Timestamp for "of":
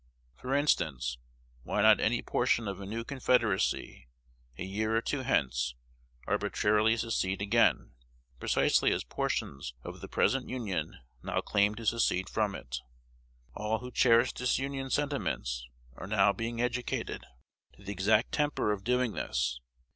2.67-2.81, 9.83-10.01, 18.71-18.83